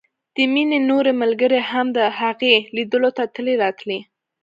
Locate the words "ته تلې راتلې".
3.17-3.99